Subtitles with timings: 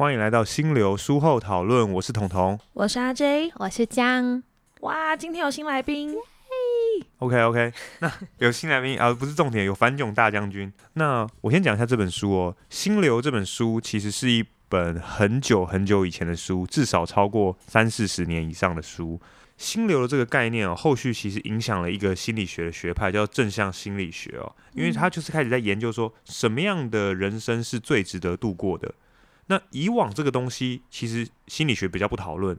[0.00, 2.58] 欢迎来到心流书后讨论，我是彤彤。
[2.72, 4.42] 我是阿 J，我是江。
[4.80, 6.16] 哇，今天有新来宾
[7.18, 10.72] ，OK OK，那有新来宾啊，不是重点，有反囧大将军。
[10.94, 19.20] 那我先讲一下这本书哦，《心流》这本书其实是一本很久很久以前的书，至少超过三四十年以上的书。
[19.58, 28.94] 心流的这个概念哦，后续其实影响了一个心理学的学派，叫正向心理学哦，因为他就是开始在研究说，什么样的人生是最值得度过的。
[29.50, 32.56] 那以往这个东西，其实心理学比较不讨论，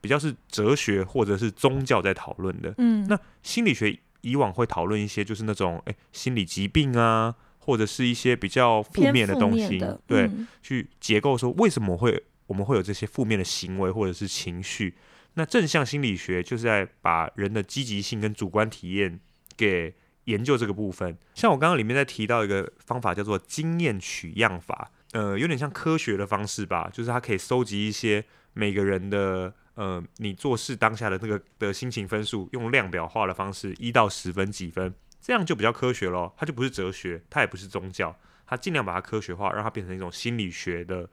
[0.00, 2.74] 比较是哲学或者是宗教在讨论的。
[2.78, 14.94] 嗯，那心理学以往会讨论一些就是那种诶心理疾病啊，或者是一些比较负面的东西，对，嗯去结构说为什么会我们会有这些负面的行为或者是情绪。
[15.34, 19.20] 那正向心理学就是在把人的积极性跟主观体验
[19.54, 21.18] 给研究这个部分。
[21.34, 36.34] 像我刚刚里面在提到一个方法叫做经验取样法，呃，有点像科学的方式吧，就是它可以收集一些每个人的呃你做事当下的那个的心情分数，用量表化的方式，一到十分几分，这样就比较科学咯。
[36.36, 38.14] 它就不是哲学，它也不是宗教，
[38.46, 41.08] 它尽量把它科学化，让它变成一种心理学的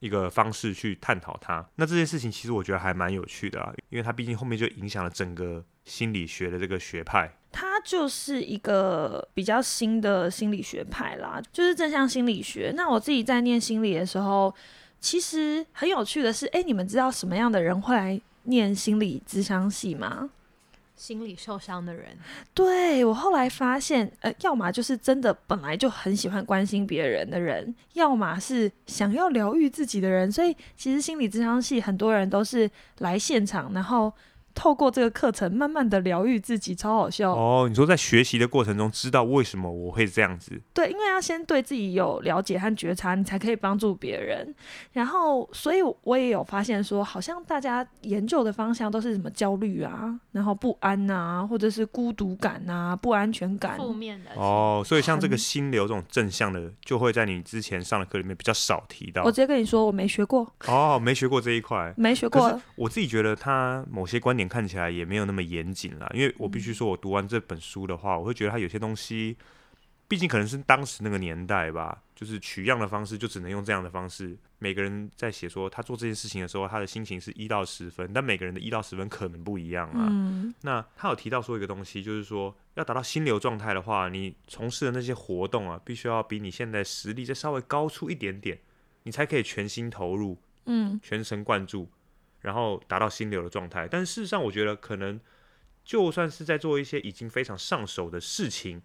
[0.00, 1.66] 一个方式去探讨它。
[1.76, 7.36] 那这件事情其实我觉得还蛮有趣的啊，因为它毕竟后面就影响了整个心理学的这个学派。
[7.52, 12.72] 它就是一个比较新的心理学派啦，就是正向心理学。
[12.76, 14.52] 那我自己在念心理的时候，
[15.00, 20.30] 其实很有趣的是，哎，你们知道什么样的人会来念心理咨商系吗？
[20.96, 22.16] 心理受伤的人，
[22.54, 30.30] 对我后来发现，呃，要么就是真的本来就很喜欢关心别人的人，要么是想要疗愈自己的人。
[30.30, 34.12] 所以其实心理咨商系很多人都是来现场，然后
[34.54, 37.32] 透过这个课程慢慢的疗愈自己，超好笑。
[37.32, 40.60] 哦，你说在学习的过程中知道为什么我会这样子？
[40.72, 44.54] 对，因为要先对自己有了解和觉察，你才可以帮助别人。
[44.92, 53.76] 然后，所以我也有发现说，好像大家研究的方向都是什么焦虑啊，然后不安啊，或者是孤独感啊、不安全感。
[53.76, 59.32] 负面的哦，所以像这个心流这种正向的，就会在你之前上的课里面比较少提到我。
[59.32, 61.92] 直接跟你说，我没学过，哦，没学过这一块。
[61.96, 62.60] 没学过。
[62.76, 69.36] 我自己觉得他某些观点看起来也没有那么严谨啦，因为我必须说，我读完这本书的话，我会觉得他有些东西，
[70.08, 74.36] 毕竟可能是当时那个年代吧，就是取样的方式就只能用这样的方式。
[74.58, 80.08] 每个人在写说他做这件事情的时候，他的心情是一到十分，但每个人的一到十分可能不一样啊。
[80.10, 88.58] 嗯，那他有提到说一个东西，就是说要达到心流状态的话，你从事的那些活动啊，必须要比你现在实力再稍微高出一点点，
[89.02, 90.38] 你才可以全心投入。
[90.66, 91.86] 嗯，全神贯注，
[92.44, 93.88] 然后达到心流的状态。
[93.90, 95.18] 但事实上，我觉得可能
[95.82, 98.80] 就算是在做一些已经非常上手的事情，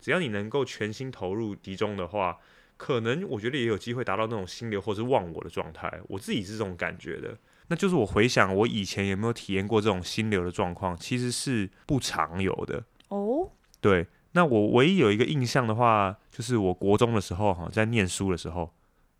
[0.00, 2.38] 只要你能够全心投入其中的话，
[2.76, 6.00] 可能我觉得也有机会达到那种心流或是忘我的状态。
[6.08, 7.36] 我自己是这种感觉的。
[7.68, 12.82] 那就是我回想我以前有没有体验过这种心流的状况，其实是不常有的。
[13.08, 13.50] 哦，
[13.80, 18.72] 对，那我唯一有一个印象的话，就是我国中的时候哈，在念书的时候，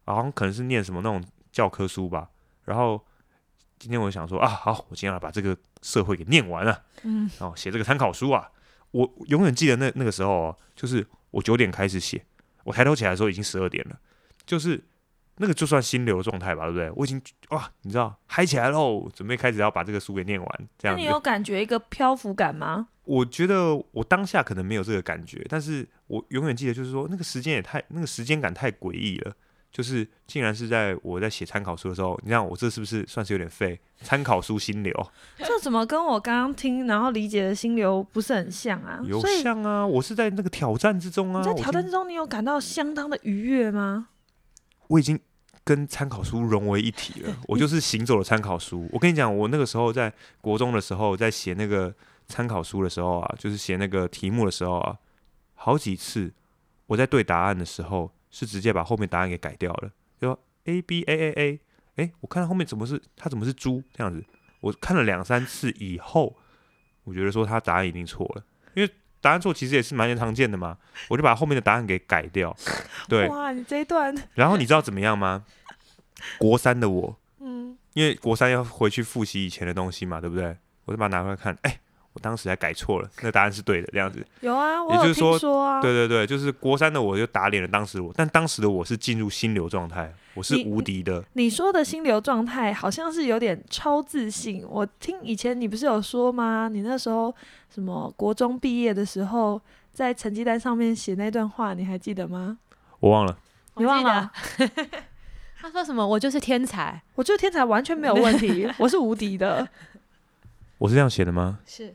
[0.05, 2.29] 好像可能是念什么那种教科书吧。
[2.65, 3.05] 然后
[3.81, 8.51] 今天我想说啊，好，我今天要把这个社会给念完了，嗯，然后写这个参考书啊。
[8.91, 12.23] 我永远记得那那个时候哦，就是我九点开始写，
[12.65, 13.99] 我抬头起来的时候已经十二点了，
[14.45, 14.85] 就是
[15.37, 16.91] 那个就算心流状态吧，对不对？
[16.95, 20.95] 我已经哇，你知道嗨起来喽，准备开始要把这个书给念完，这样。
[20.95, 22.89] 那你有感觉一个漂浮感吗？
[23.05, 29.35] 我觉得我当下可能没有这个感觉，但是我永远记得，就是说那个时间也太那个时间感太诡异了。
[29.73, 33.79] 就是竟然是在我在写参考书的时候，你看我这是不是算是有点废？
[34.03, 34.93] 参考书心流
[35.39, 38.99] 这怎么跟我刚刚听然后理解的心流不是很像啊？
[39.05, 44.09] 有像啊，我是在那个挑战之中啊，你在挑战之中，你有感到相当的愉悦吗？
[44.89, 45.21] 我已经
[45.63, 48.89] 跟参考书融为一体了， 我就是行走的参考书。
[48.91, 51.95] 我跟你讲，我那个时候在国中的时候，在写那个
[52.27, 54.97] 参考书的时候啊，就是写那个题目的时候啊，
[55.55, 56.33] 好几次
[56.87, 61.61] 我在对答案的时候，是直接把后面答案给改掉了，就说 A B A A A，
[61.97, 64.25] 哎，我看到后面怎么是它怎么是猪这样子？
[64.61, 66.37] 我看了两三次以后，
[67.05, 68.45] 我觉得说他答案一定错了，
[68.75, 68.91] 因为
[69.21, 70.77] 答案错其实也是蛮常见的嘛，
[71.09, 72.55] 我就把后面的答案给改掉，
[73.09, 75.45] 对，哇，你这一段，然后你知道怎么样吗？
[76.39, 80.57] 国三的我，嗯，因为国三要回去复习以前的东西嘛，对不对？
[80.85, 81.90] 我就把它拿回来看，哎、我
[82.21, 84.25] 当时还改错了，那答案是对的，这样子。
[84.41, 91.25] 有啊，我有听也就是说说啊，对对对，就是国三的我就打脸了当时我，但当时的我是进入心流状态，我是无敌的。
[91.33, 94.65] 你说的心流状态好像是有点超自信。
[94.69, 96.69] 我听以前你不是有说吗？
[96.71, 97.35] 你那时候
[97.73, 99.61] 什么国中毕业的时候，
[99.93, 102.59] 在成绩单上面写那段话，你还记得吗？
[103.01, 103.39] 我忘了，
[103.77, 104.31] 你忘了？
[105.61, 106.07] 他说什么？
[106.07, 107.03] 我就是天才。
[107.15, 109.69] 我就是天才完全没有问题， 我是无敌的。
[110.79, 111.59] 我是这样写的吗？
[111.67, 111.95] 是。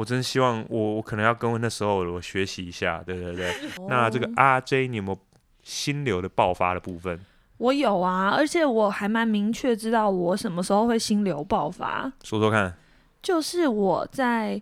[0.00, 3.54] 我真希望我我可能要跟那时候我学习一下，对对对。
[3.86, 5.18] 那这个 RJ 你有没有
[5.62, 7.20] 心流的爆发的部分？
[7.58, 12.10] 我有啊，而且我还蛮明确知道我什么时候会心流爆发。
[12.24, 12.74] 说说看。
[13.22, 14.58] 就是我在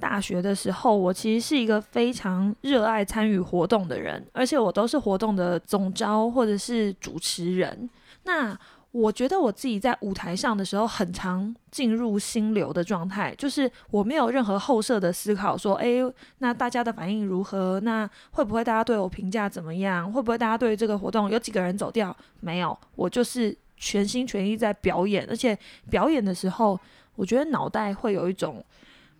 [0.00, 7.88] 大学的时候，我其实是一个非常热爱参与活动的人，而且我都是活动的总招或者是主持人。
[8.24, 8.58] 那
[8.92, 16.02] 我觉得我自己在舞台上的时候，很常进入心流的状态，就是我没有任何后设的思考，说，诶，
[16.38, 17.78] 那大家的反应如何？
[17.80, 20.12] 那会不会大家对我评价怎么样？
[20.12, 22.14] 会不会大家对这个活动有几个人走掉？
[22.40, 25.56] 没有，我就是全心全意在表演，而且
[25.88, 26.78] 表演的时候，
[27.14, 28.64] 我觉得脑袋会有一种，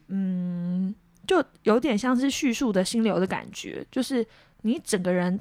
[0.08, 0.92] 嗯，
[1.28, 4.26] 就有点像是叙述的心流的感觉，就是
[4.62, 5.38] 你整个人。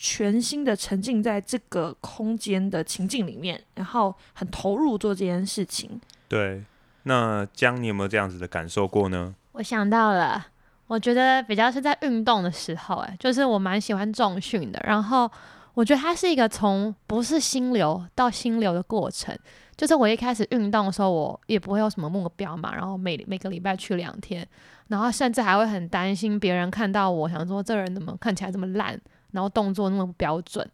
[0.00, 6.00] 全心的沉浸在这个空间的情境里面，然后很投入做这件事情。
[6.28, 6.62] 对，
[7.02, 9.34] 那江，你有没有这样子的感受过呢？
[9.52, 10.46] 我想到了，
[10.86, 15.28] 我觉得比较是在运动的时候，哎，就是我蛮喜欢重训的，然后
[15.74, 19.36] 我觉得它是一个从不是心流到心流的过程。
[19.76, 24.46] 就是我一开始运动的时候，我也不会有什么目标嘛，然后每每个礼拜去两天，
[24.86, 28.96] 然后甚至还会很担心别人看到我，想说这人怎么看起来这么烂。
[29.32, 30.66] 然后动作那么不标准，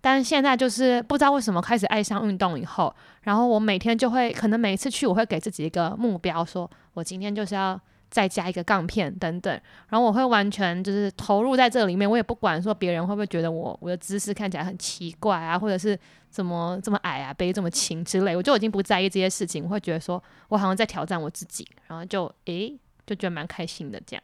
[0.00, 7.78] 但现在就是不知道为什么开始爱上运动以后，然后我每天就会可能每一次去，我会给自己一个目标，说我今天就是要
[8.10, 9.52] 再加一个杠片等等，
[9.88, 15.98] 然后我会完全就是投入在这里面，我也不管说别人会不会觉得我我的姿势看起来很奇怪啊，或者是
[16.30, 24.22] 怎么这么矮啊，背这么轻之类，我就已经不在意这些事情，我会觉得说我好像在挑战我自己，然后就诶就觉得蛮开心的这样。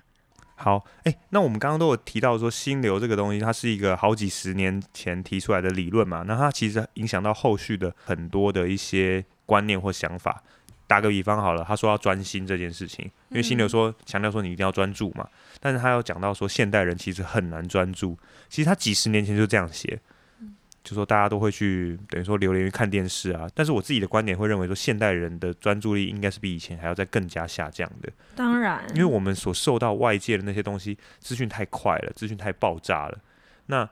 [0.56, 10.42] 好，哎，那我们刚刚都有提到说心流这个东西，它是一个好几十年前提出来的理论嘛，那它其实影响到后续的很多的一些观念或想法。
[10.86, 15.26] 打个比方好了，他说要专心这件事情，因为心流说强调说你一定要专注嘛，
[15.58, 18.16] 但是他要讲到说现代人其实很难专注，
[18.50, 19.98] 其实他几十年前就这样写。
[20.84, 28.12] 就说大家都会去等于说流连于看电视啊，但是我自己的观点会认为说，现代人的专注力应该是比以前还要再更加下降的。
[28.36, 33.18] 当然，因为我们所受到外界的那些东西，资讯太快了，资讯太爆炸了。
[33.66, 33.88] 那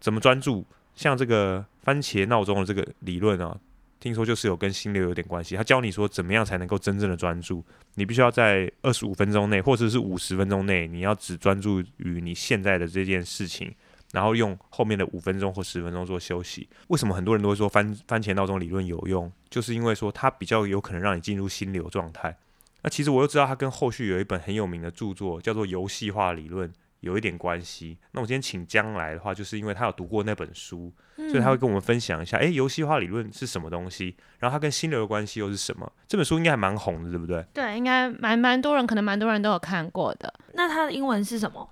[0.00, 0.64] 怎么专注？
[0.94, 3.54] 像这个番茄闹钟的这个理论啊，
[4.00, 5.54] 听说就是有跟心流有点关系。
[5.54, 7.62] 他教你说怎么样才能够真正的专注，
[7.94, 13.70] 你必须要在二十五分钟内，或者是五十分钟内，你要只专注于你现在的这件事情。
[14.12, 16.68] 然后用后面的五分钟或十分钟做休息。
[16.86, 19.30] 为什么很多人都会说番番茄闹钟理论有用？
[19.50, 22.36] 就是因为说它比较有可能让你进入心流状态。
[22.82, 27.98] 那其实我又知道它跟后续有一本很有名的著作叫做游戏化理论有一点关系。
[28.12, 34.16] 那我今天请江来的话，就是因为他有读过那本书，所以他会跟我们分享一下，诶，游戏化理论是什么东西？
[34.38, 35.90] 然后它跟心流的关系又是什么？
[36.06, 37.44] 这本书应该还蛮红的，对不对？
[37.52, 40.32] 对，应该蛮蛮多人，可能蛮多人都有看过的。
[40.54, 41.68] 那它的英文是什么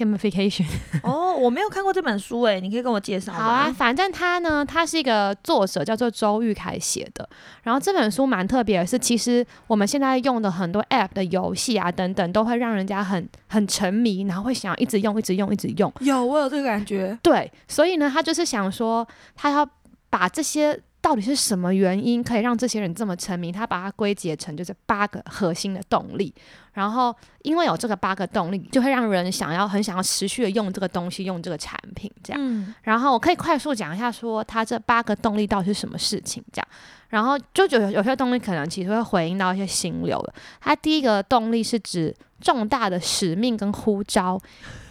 [0.00, 0.64] ？Gamification
[1.04, 3.38] 哦，我没有看过这本书诶，你可以跟我介绍吗？
[3.38, 7.28] 好啊，反正他呢，他是一个作者，叫做周玉凯写的。
[7.62, 15.92] 然后这本书蛮特别的是，其实我们现在用的很多 App 的游戏啊等等，都会让人家很很沉迷，然后会想一直用、一直用、一直用。
[16.00, 17.18] 有，我有这个感觉。
[17.22, 19.06] 对，所以呢，他就是想说，
[19.36, 19.68] 他要
[20.08, 20.80] 把这些。
[21.02, 23.50] 到底是什么原因可以让这些人这么沉迷？
[23.50, 26.32] 他把它归结成就是八个核心的动力，
[26.74, 32.74] 然后因为有这个八个动力，就会让人想要很想要持续的用这个东西，用这个产品这样。
[32.82, 36.68] 然后我可以快速讲一下，说他这八个动力到底是什么事情这样。
[37.08, 40.32] 然后就有有些动力可能其实会回应到一些心流的。
[40.60, 44.40] 他第一个动力是指重大的使命跟呼召。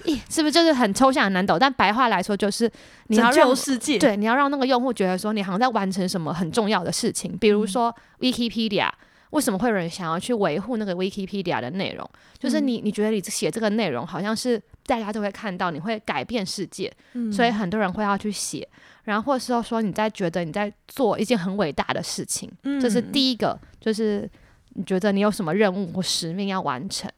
[0.05, 1.57] 咦，是不是就是很抽象很难懂？
[1.59, 2.71] 但白话来说就是
[3.07, 7.37] 你要让世界，对，你要让那个用户觉得说你好像在完成什么很重要的事情。
[7.37, 8.89] 比如说 Wikipedia，
[9.31, 12.09] 为什么会有人想要去维护那个 Wikipedia 的内容？
[12.37, 16.91] 就是你你觉得你写这个内容好像是大家都会看到，你会改变世界，
[17.31, 18.67] 所以很多人会要去写。
[19.03, 24.29] 然后或者是说你在觉得你在做一件很伟大的事情，这是第一个，就是
[24.75, 27.09] 你觉得你有什么任务或使命要完成。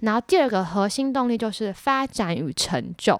[0.00, 3.18] 然后第二个核心动力就是发展与成就，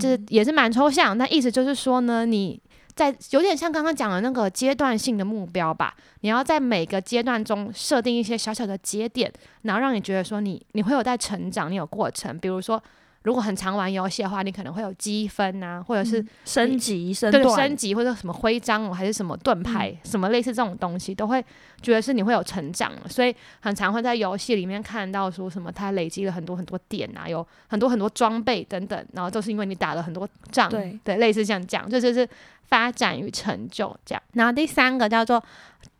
[0.00, 1.16] 这也是蛮抽象。
[1.16, 2.60] 那意思就是说呢，你
[2.94, 9.32] 在有点像刚刚讲的那个阶段性的目标吧，你要在每个阶段中设定一些小小的节点，
[9.62, 12.82] 然后让你觉得说你你会有在成长，你有过程，比如说。
[13.22, 21.44] 如果很常玩游戏的话，你可能会有积分啊，或者是升级、升对升级，或者什么徽章还是什么盾牌，什么类似这种东西，都会
[21.82, 22.92] 觉得是你会有成长。
[23.08, 30.70] 所以很常会在游戏里面看到说什么，它累积了很多很多点啊，有很多很多装备等等，然后都是因为你打了很多仗。
[30.70, 32.26] 对对，类似这样讲，这就是
[32.68, 34.22] 发展与成就这样。
[34.34, 35.42] 然后第三个叫做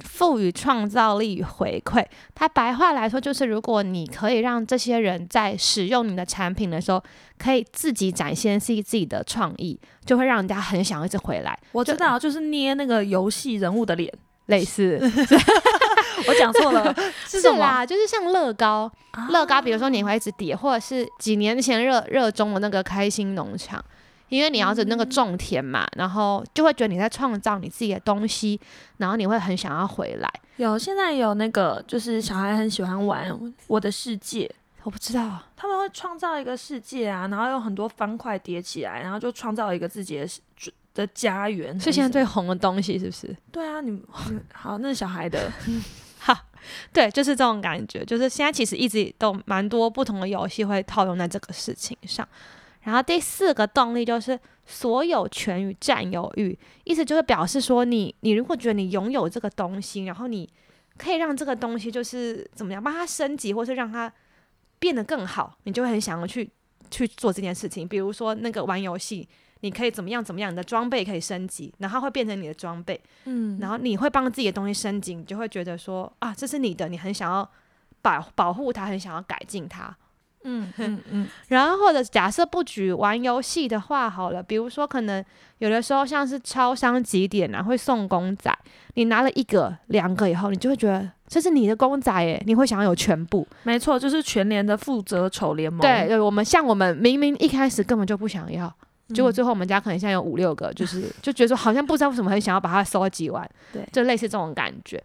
[0.00, 7.02] 赋予创造力与回馈，它白话来说就是，如果你可以让这些人在使用你的产品的时候，
[7.38, 11.58] 可以自己展现自己自己的创意，就会让人家很想一直回来。
[11.72, 14.12] 我知道，就是捏那个游戏人物的脸，
[14.46, 15.00] 类似
[16.26, 16.94] 我讲错了，
[17.26, 17.58] 是什么？
[17.58, 23.82] 啦，就是像乐高，啊乐高，比如说你会一直叠，或者是几年前热热衷的那个开心农场，
[24.28, 28.60] 因为你要着那个种田嘛，然后就会觉得你在创造你自己的东西，
[28.98, 30.30] 然后你会很想要回来。
[30.56, 33.30] 有现在有那个，就是小孩很喜欢玩
[33.68, 34.46] 《我的世界》，
[34.82, 40.26] 我不知道，他们会创造一个世界啊，然后用很多方块叠起来，然后就创造一个自己的
[40.94, 41.78] 的家园。
[41.78, 43.36] 是现在最红的东西，是不是？
[43.52, 44.02] 对啊，你你
[44.52, 45.50] 好，那是小孩的，
[46.18, 46.36] 好，
[46.92, 52.26] 对，就是这种感觉，就是现在其实一直都蛮多不同的游戏会套用在这个事情上。
[52.88, 60.48] 然后第四个动力就是所有权与占有欲，意思就是表示说你你如果觉得你拥有这个东西，然后你
[60.96, 64.10] 可以让这个东西就是怎么样，帮它升级，或是让它
[64.78, 66.50] 变得更好，你就会很想要去
[66.90, 67.86] 去做这件事情。
[67.86, 69.28] 比如说那个玩游戏，
[69.60, 72.98] 你可以怎么样怎么样，你的装备可以升级，然后它会变成你的装备。
[73.26, 77.46] 嗯，然后你会帮自己的东西升级，你就会觉得说啊，这是你的，你很想要
[78.00, 79.94] 保保护它，很想要改进它。
[80.44, 85.24] 嗯嗯嗯，然后或者假设不举玩游戏的话好了，比如说可能
[85.58, 88.56] 有的时候像是超商几点啊会送公仔，
[88.94, 93.46] 你拿了一个两个以后，你就会觉得这是你的公仔耶，你会想要有全部。
[93.64, 95.80] 没错，就是全联的负责丑联盟。
[95.80, 98.72] 对，对，我们像我们明明一开始根本就不想要。
[99.14, 105.02] 结果最后我们家可能现在有五六个，就是就觉得说好像不知道为什么很想要把它收集完，对就类似这种感觉。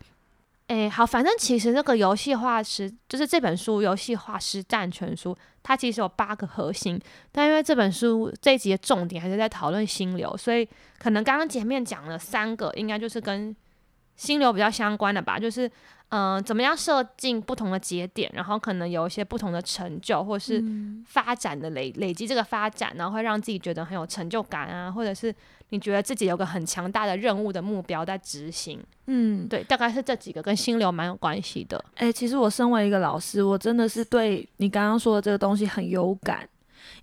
[0.73, 6.99] 诶，好，反正其实这个游戏化实就是这本书《游戏化实战全书》，它其实有八个核心，
[7.31, 13.55] 但因为这本书这一集的重点还是在讨论心流，所以可能刚刚前面讲了三个，应该就是跟
[14.15, 15.67] 心流比较相关的吧，就是
[16.09, 21.05] 嗯、呃怎么样设定不同的节点，然后可能有一些不同的成就，或是嗯。
[21.05, 25.33] 发展的累累积这个发展，然后会让自己觉得很有成就感啊，或者是
[25.69, 31.83] 你觉得自己有个很强大的任务的目标在执行，嗯，对，大概是这几个跟心流蛮有关系的。
[31.95, 36.47] 哎、其实我身为一个老师，我真的是对你刚刚说的这个东西很有感，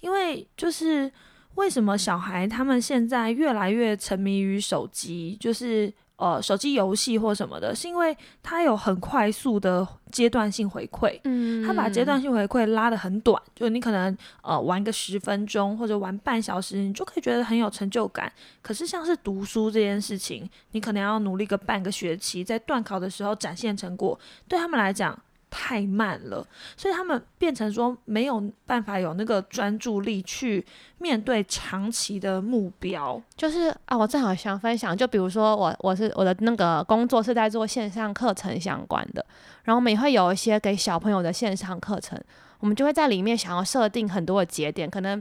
[0.00, 1.10] 因为就是
[1.56, 11.18] 为什么小孩他们现在越来越沉迷于手机，就是呃手机游戏或什么的，是因为它有很快速的阶段性回馈。
[11.24, 18.30] 嗯它把阶段性回馈拉得很短，就你可能呃玩个十分钟或者玩半小时，你就可以觉得很有成就感。
[18.60, 25.18] 可是像是读书这件事情，你可能要努力个半个学期，在段考的时候展现成果，对他们来讲
[25.50, 30.64] 太慢了，所以他们变成说没有办法有那个专注力去
[30.98, 33.20] 面对长期的目标。
[33.36, 39.26] 就是啊，我正好想分享，就比如说我我是我的那个工作是在做线上课程相关的，
[39.64, 42.18] 然后我们也会有一些给小朋友的线上课程，
[42.60, 45.20] 我们就会在里面想要设定很多的节点，可能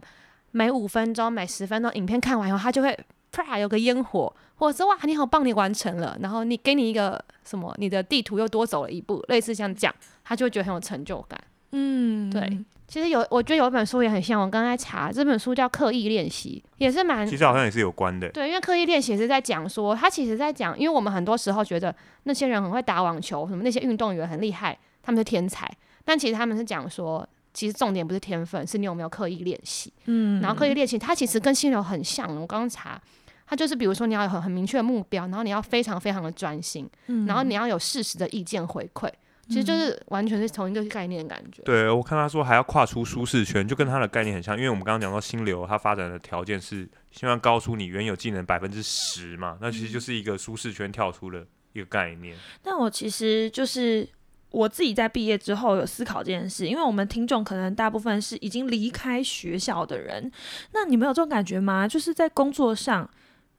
[0.52, 2.98] 每五分钟、每十分钟影片看完以后，他就会
[3.32, 11.40] 啪有个烟火，或者是哇你好棒，你完成了，然后你给你一个什么，你的地图又多走了一步，类似像这样，他就会觉得很有成就感。
[11.72, 12.58] 嗯对，
[12.88, 18.28] 其实有，我觉得有一本书也很像，我刚才查这本书叫《刻意练习》，也是蛮其实好像也是有关的。
[18.30, 25.72] 对，因为刻意练习是在讲说，他其实在讲，因为我们很多时候觉得那些人很会打网球，什么那些运动员很厉害，他们是天才，
[26.04, 29.94] 但其实他们是讲说，其实重点不是天分，是你有没有刻意练习。
[30.06, 32.28] 嗯然后刻意练习，它其实跟心流很像。
[32.28, 33.00] 我刚刚查，
[33.50, 39.10] 它就是比如说你要有很很明确的目标，然后你要非常非常的专心，嗯然后你要有适时的意见回馈，
[39.48, 41.64] 其实就是完全是同一个概念的感觉。
[41.64, 44.56] 对，我看他说还要跨出舒适圈，就跟他的概念很像。
[44.56, 52.36] 因为我们刚刚讲到心流，它发展的条件是希望高出你原有技能百分之十嘛，那其实就是一个舒适圈跳出了一个概念。
[52.62, 54.08] 但我其实就是
[54.52, 60.32] 我自己在毕业之后有思考这件事，因为我们听众可能大部分是已经离开学校的人，
[60.74, 61.88] 那你们有这种感觉吗？
[61.88, 63.10] 就是在工作上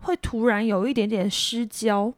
[0.00, 2.12] 会突然有一点点失焦。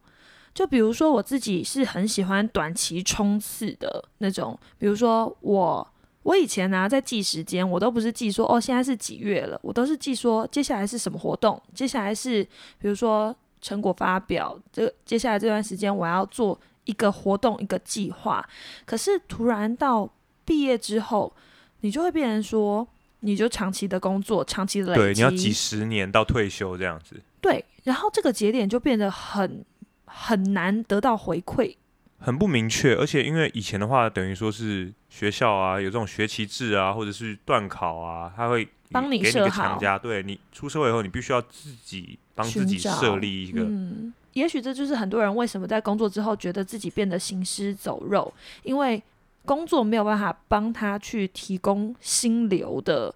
[0.54, 5.88] 就比如说我自己是很喜欢短期冲刺的那种，比如说我。
[6.24, 12.44] 我以前呢、在记时间，我都不是记说哦，现在是几月了，我都是记说接下来是什么活动，接下来是
[12.78, 18.48] 比如说成果发表，这接下来这段时间我要做一个活动一个计划，
[18.86, 20.08] 可是突然到
[20.44, 21.34] 毕业之后，
[21.80, 22.86] 你就会变成说，
[23.18, 27.20] 你就长期的工作，长期的累对，你要几十年到退休这样子。
[27.40, 29.64] 对，然后这个节点就变得很
[30.04, 31.74] 很难得到回馈，
[32.18, 49.02] 很不明确，而且因为以前的话，等于说是学校啊有这种学期制啊，或者是段考啊，他会帮你给你设好个强加，对你出社会以后，你必须要自己帮自己设立一个，嗯，也许这就是很多人为什么在工作之后觉得自己变得行尸走肉，因为
[49.44, 53.12] 工作没有办法帮他去提供心流的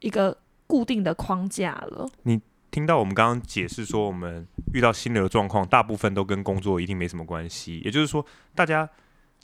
[0.00, 2.08] 一个固定的框架了。
[2.70, 7.80] 听到我们刚刚解释说，我们遇到心流的状况，大部分都跟工作一定没什么关系。
[7.84, 8.88] 也就是说，大家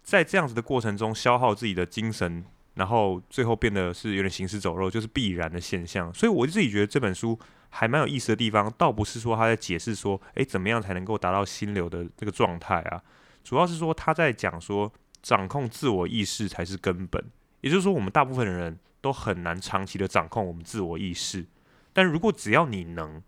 [0.02, 6.12] 在这样子的过程中消耗自己的精神，然后最后变得是有点行尸走肉，就是必然的现象。
[6.12, 7.38] 所以我自己觉得这本书
[7.70, 13.02] 还蛮有意思的地方，倒不是说他在解释说，诶，怎么样才能够达到心流的这个状态啊，
[13.42, 17.24] 主要是说他在讲说，掌控自我意识才是根本。
[17.62, 21.46] 也就是说，我们大部分的人都很难长期的掌控我们自我意识。
[21.94, 23.22] 但如果只要你能，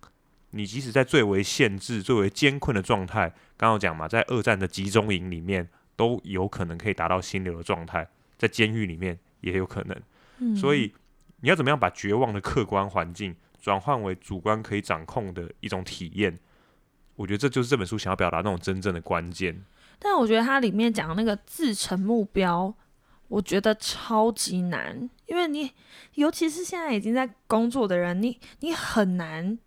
[0.51, 8.07] 你即使在最为限制、最为艰困的状态，刚刚讲嘛，在二战的集中营里面都有可能可以达到心流的状态，
[8.37, 9.99] 在监狱里面也有可能。
[10.39, 10.93] 嗯，所以
[11.41, 16.39] 你要怎么样把绝望的客观环境转换为主观可以掌控的一种体验？
[17.15, 19.65] 我觉得这就是这本书想要表达那种真正的关键。
[19.99, 22.75] 但我觉得它里面讲的那个自成目标，
[23.29, 25.71] 我觉得超级难，因为你
[26.15, 29.59] 尤其是现在已经在工作的人，你你很难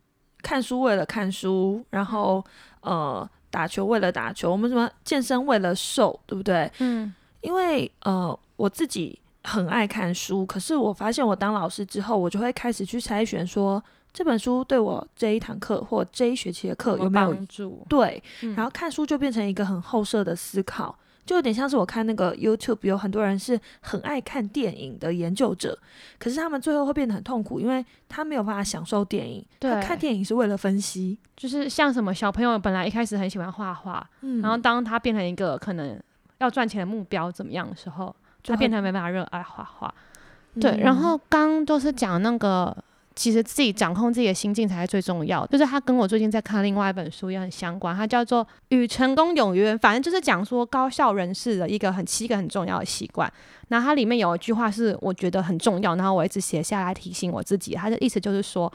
[0.41, 2.43] 看书为了看书，然后
[2.81, 6.71] 呃打球为了打球，我们什么健身为了瘦，对不对？
[6.79, 17.85] 嗯因为呃我自己很爱看书，可是我发现我当老师之后，我就会开始去筛选说这本书对我这一堂课或这一学期的课有没有帮助？
[17.87, 20.97] 对，嗯然后看书就变成一个很后设的思考，
[21.29, 25.77] 就有点像是我看那个 YouTube，有很多人是很爱看电影的研究者，
[26.17, 36.01] 可是他们最后会变得很痛苦，因为他没有办法享受电影，他对看电影是为了分析，就是像什么小朋友本来一开始很喜欢画画，嗯然后当他变成一个可能
[36.39, 39.93] 要赚钱的目标怎么样的时候，他变成没办法热爱画画。
[40.59, 42.75] 对，然后刚刚都是讲那个，
[43.19, 45.47] 其实自己掌控自己的心境才是最重要的。
[45.49, 53.29] 就是他跟我最近在看另外一本书也很相关，它叫做《与成功有约》，反正就是讲说高效人士的一个很七个很重要的习惯。
[53.67, 57.75] 那它里面有一句话是我觉得很重要，然后我一直写下来提醒我自己。
[57.75, 58.71] 它的意思就是说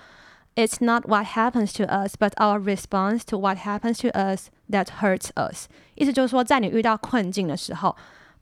[0.56, 4.88] ，It's not what happens to us, but our response to what happens to us that
[5.00, 5.68] hurts us。
[5.94, 7.96] 意思就是说，在你遇到困境的时候，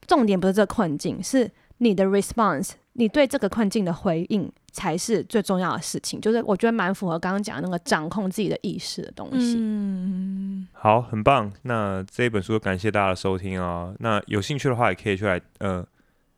[0.09, 6.21] 重点不是这困境，是你的 response，你对这个困境的回应才是最重要的事情。
[6.21, 9.57] 就是我觉得蛮符合刚刚讲的那个掌控自己的意识的东西。
[9.59, 11.53] 嗯，好，很棒。
[11.63, 13.95] 那这一本书感谢大家的收听啊。
[13.99, 15.87] 那有兴趣的话，也可以去来，呃，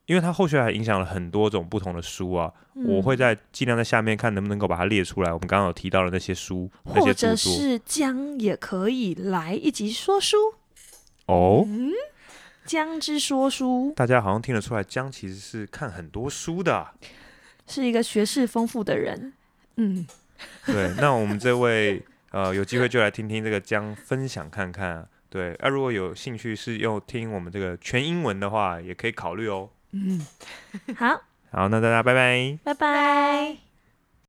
[0.06, 2.52] 因为它后续还影响了很多种不同的书啊。
[2.86, 5.32] 我会在尽量在下面看能不能够把它列出来。
[5.32, 10.36] 我们刚刚有提到的那些书，或者是将也可以来一集说书，
[11.26, 11.64] 哦。
[11.68, 11.92] 嗯，
[12.64, 16.94] 江之说书大家好像听得出来，江其实是看很多书的啊、
[17.66, 19.32] 是一个学识丰富的人，
[19.76, 20.06] 嗯，
[20.66, 25.06] 对，那我们这位呃，有机会就来听听这个江分享看看啊。
[25.28, 29.68] 对，那、如果有兴趣是用听我们这个全英文的话，也可以考虑哦。
[29.92, 30.24] 嗯
[30.96, 32.58] 好，好，那大家拜拜。
[32.62, 33.73] 拜拜。